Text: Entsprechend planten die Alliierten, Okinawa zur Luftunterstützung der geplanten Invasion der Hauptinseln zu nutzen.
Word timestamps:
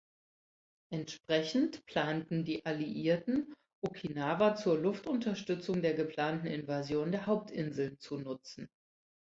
Entsprechend 0.91 1.85
planten 1.85 2.43
die 2.43 2.65
Alliierten, 2.65 3.53
Okinawa 3.81 4.55
zur 4.55 4.79
Luftunterstützung 4.79 5.83
der 5.83 5.93
geplanten 5.93 6.47
Invasion 6.47 7.11
der 7.11 7.27
Hauptinseln 7.27 7.99
zu 7.99 8.17
nutzen. 8.17 8.67